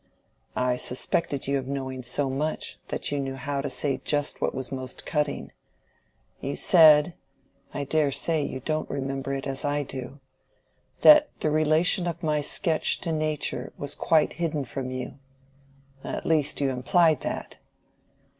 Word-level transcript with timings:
"I 0.55 0.77
suspected 0.77 1.45
you 1.47 1.59
of 1.59 1.67
knowing 1.67 2.01
so 2.01 2.27
much, 2.27 2.79
that 2.87 3.11
you 3.11 3.19
knew 3.19 3.35
how 3.35 3.61
to 3.61 3.69
say 3.69 4.01
just 4.03 4.41
what 4.41 4.55
was 4.55 4.71
most 4.71 5.05
cutting. 5.05 5.51
You 6.39 6.55
said—I 6.55 7.83
dare 7.83 8.09
say 8.11 8.41
you 8.43 8.61
don't 8.61 8.89
remember 8.89 9.31
it 9.31 9.45
as 9.45 9.63
I 9.63 9.83
do—that 9.83 11.29
the 11.41 11.51
relation 11.51 12.07
of 12.07 12.23
my 12.23 12.41
sketch 12.41 12.99
to 13.01 13.11
nature 13.11 13.73
was 13.77 13.93
quite 13.93 14.33
hidden 14.33 14.65
from 14.65 14.89
you. 14.89 15.19
At 16.03 16.25
least, 16.25 16.61
you 16.61 16.71
implied 16.71 17.21
that." 17.21 17.59